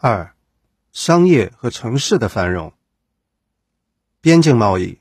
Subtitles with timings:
[0.00, 0.32] 二、
[0.92, 2.72] 商业和城市的繁荣。
[4.20, 5.00] 边境贸易，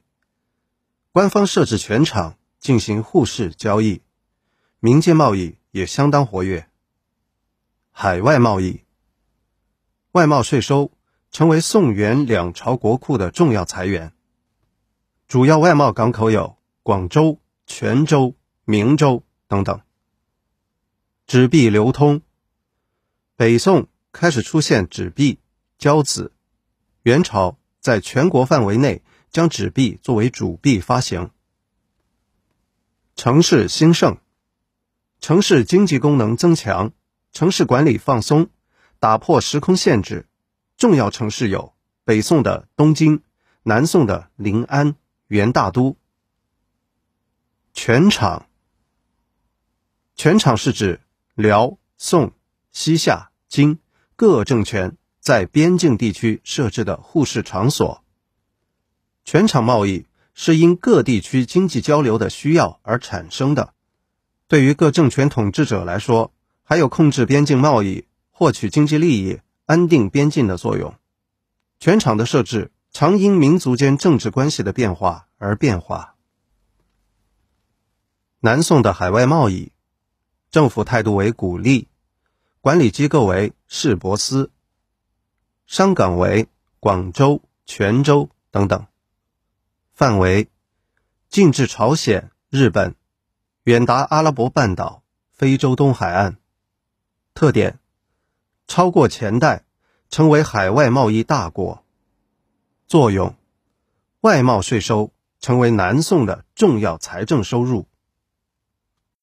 [1.11, 4.01] 官方设置全场进行互市交易，
[4.79, 6.67] 民间贸易也相当活跃。
[7.91, 8.81] 海外贸易，
[10.13, 10.91] 外贸税收
[11.29, 14.13] 成为宋元两朝国库的重要财源。
[15.27, 18.33] 主要外贸港口有广州、泉州、
[18.65, 19.79] 明州等等。
[21.27, 22.23] 纸币流通，
[23.35, 23.87] 北宋。
[24.19, 25.37] 开始出现纸币、
[25.77, 26.33] 交子。
[27.03, 31.29] 元朝在全国范围内将纸币作为主币发行。
[33.15, 34.17] 城市兴盛，
[35.19, 36.93] 城市经济功能增强，
[37.31, 38.49] 城市管理放松，
[38.97, 40.27] 打破时空限制。
[40.77, 43.21] 重要城市有北宋的东京、
[43.61, 44.95] 南宋的临安、
[45.27, 45.95] 元大都。
[47.71, 48.47] 全场，
[50.15, 51.01] 全场是指
[51.35, 52.33] 辽、宋、
[52.71, 53.79] 西夏、金。
[54.17, 58.03] 各政权在边境地区设置的互市场所。
[59.23, 63.75] 全场贸易是因各地区经济交流的需要而产生的，
[64.47, 66.33] 对于各政权统治者来说，
[66.63, 70.95] 还有控制边境贸易、获取经济利益、安定边境的作用。
[71.79, 76.15] 全场的设置常因民族间政治关系的变化而变化。
[78.39, 79.71] 南宋的海外贸易，
[80.49, 81.87] 政府态度为鼓励。
[82.67, 84.51] 管理机构为市舶司，
[85.67, 86.49] 商港为
[86.81, 88.87] 广州、泉州等等。
[89.93, 90.49] 范围
[91.29, 92.95] 近至朝鲜、日本，
[93.63, 95.01] 远达阿拉伯半岛、
[95.31, 96.39] 非洲东海岸。
[97.33, 97.79] 特点
[98.67, 99.63] 超过前代，
[100.09, 101.85] 成为海外贸易大国。
[102.85, 103.33] 作用
[104.19, 107.87] 外贸税收成为南宋的重要财政收入。